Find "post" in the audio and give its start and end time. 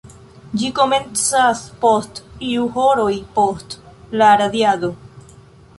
1.83-2.23, 3.37-3.79